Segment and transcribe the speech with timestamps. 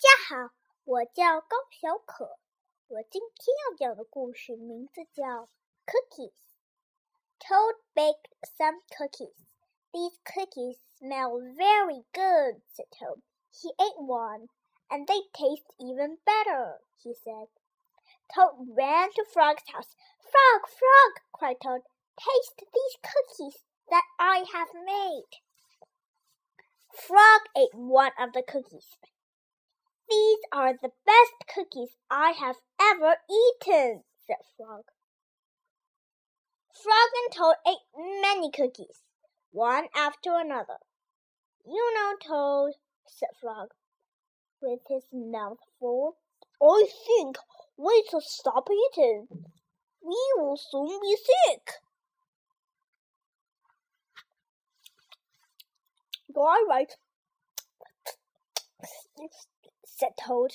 [0.00, 0.52] 家好，
[0.84, 2.38] 我叫高小可。
[2.88, 5.24] 我今天要讲的故事名字叫《
[5.86, 9.34] Cookies》。Toad baked some cookies.
[9.92, 13.22] These cookies smell very good, said Toad.
[13.52, 14.48] He ate one,
[14.88, 17.48] and they taste even better, he said.
[18.28, 19.94] Toad ran to Frog's house.
[20.20, 21.82] Frog, Frog, cried Toad,
[22.16, 25.40] taste these cookies that I have made.
[26.92, 28.96] Frog ate one of the cookies.
[30.11, 34.83] These are the best cookies I have ever eaten, said Frog.
[36.73, 39.03] Frog and Toad ate many cookies,
[39.51, 40.79] one after another.
[41.65, 42.73] You know, Toad,
[43.07, 43.69] said Frog,
[44.61, 46.17] with his mouth full.
[46.61, 47.37] I think
[47.77, 49.29] we should stop eating.
[50.01, 51.69] We will soon be sick.
[56.35, 56.97] You're right,
[60.01, 60.51] said Toad.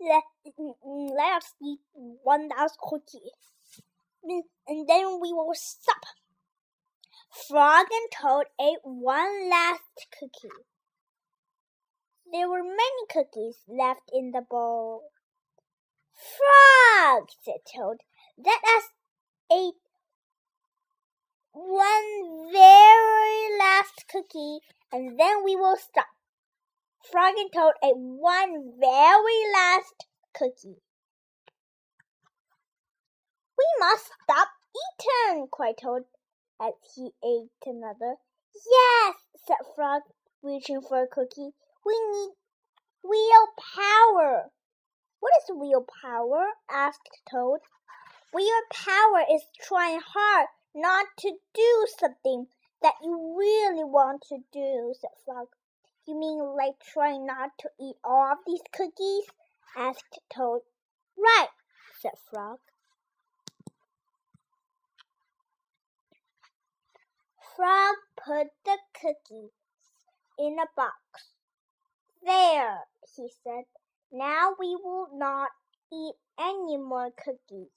[0.00, 0.22] Let,
[1.36, 1.80] us eat
[2.22, 3.32] one last cookie,
[4.22, 6.04] and then we will stop.
[7.48, 10.54] Frog and Toad ate one last cookie.
[12.32, 15.10] There were many cookies left in the bowl.
[16.14, 17.98] Frog, said Toad,
[18.38, 18.90] let us
[19.52, 19.74] eat
[21.52, 24.60] one very last cookie,
[24.92, 26.06] and then we will stop.
[27.02, 30.82] Frog and Toad ate one very last cookie.
[33.56, 36.04] We must stop eating, cried Toad
[36.60, 38.16] as he ate another.
[38.54, 40.02] Yes, said Frog,
[40.42, 41.54] reaching for a cookie.
[41.84, 42.32] We need
[43.02, 44.50] willpower.
[45.20, 46.54] What is willpower?
[46.70, 47.60] asked Toad.
[48.32, 52.48] Willpower is trying hard not to do something
[52.82, 55.48] that you really want to do, said Frog.
[56.06, 59.24] You mean like trying not to eat all of these cookies?
[59.76, 60.62] asked Toad.
[61.18, 61.48] Right,
[62.00, 62.60] said Frog.
[67.56, 69.50] Frog put the cookies
[70.38, 71.32] in a box.
[72.22, 72.84] There,
[73.16, 73.64] he said.
[74.12, 75.50] Now we will not
[75.92, 77.72] eat any more cookies.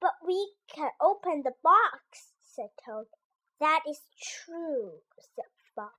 [0.00, 3.06] But we can open the box, said Toad.
[3.60, 5.02] That is true,
[5.36, 5.92] said Frog.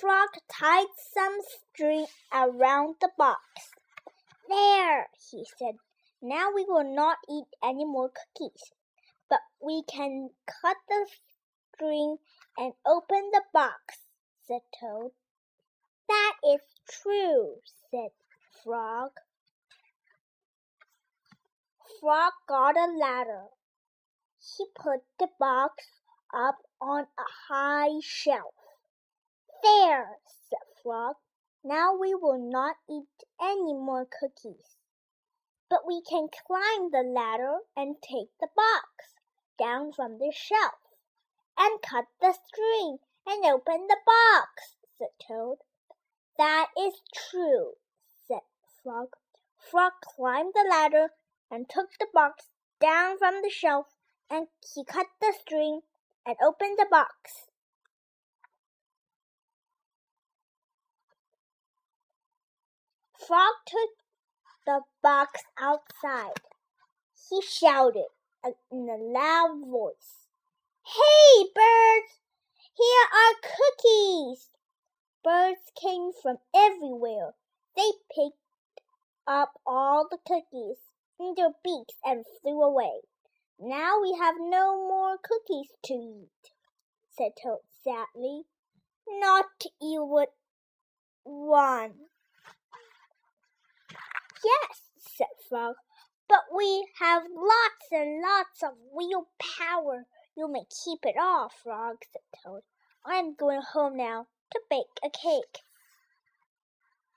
[0.00, 3.40] Frog tied some string around the box.
[4.46, 5.76] There, he said.
[6.20, 8.72] Now we will not eat any more cookies,
[9.30, 11.06] but we can cut the
[11.74, 12.18] string
[12.58, 13.98] and open the box,
[14.46, 15.12] said Toad.
[16.08, 18.10] That is true, said
[18.62, 19.12] Frog.
[22.00, 23.46] Frog got a ladder.
[24.38, 25.86] He put the box
[26.34, 28.52] up on a high shelf.
[29.62, 30.18] There,
[30.48, 31.16] said Frog.
[31.64, 34.76] Now we will not eat any more cookies.
[35.68, 39.14] But we can climb the ladder and take the box
[39.58, 40.74] down from the shelf
[41.58, 45.58] and cut the string and open the box, said Toad.
[46.38, 47.74] That is true,
[48.28, 48.42] said
[48.82, 49.16] Frog.
[49.58, 51.14] Frog climbed the ladder
[51.50, 52.50] and took the box
[52.80, 53.86] down from the shelf
[54.30, 55.80] and he cut the string
[56.24, 57.46] and opened the box.
[63.26, 63.90] Frog took
[64.66, 66.40] the box outside.
[67.28, 68.06] He shouted
[68.70, 70.28] in a loud voice,
[70.84, 72.20] Hey, birds!
[72.74, 74.50] Here are cookies!
[75.24, 77.34] Birds came from everywhere.
[77.74, 78.38] They picked
[79.26, 80.78] up all the cookies
[81.18, 83.00] in their beaks and flew away.
[83.58, 86.52] Now we have no more cookies to eat,
[87.10, 88.44] said Toad sadly.
[89.08, 89.46] Not
[89.82, 90.26] even
[91.24, 91.94] one.
[94.43, 95.75] Yes, said Frog,
[96.27, 100.07] but we have lots and lots of willpower.
[100.35, 102.63] You may keep it all, Frog, said Toad.
[103.03, 105.61] I'm going home now to bake a cake.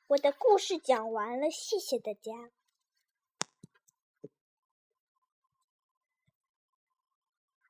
[0.08, 2.50] 我的故事讲完了，谢谢大家。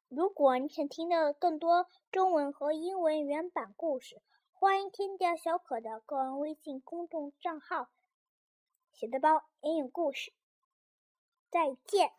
[0.09, 7.89] 如果你想听到更多中文和英文原版故事，欢迎添加小可的个人微信公众账号。
[9.00, 10.34] 写的包也有故事，
[11.50, 12.12] 再见。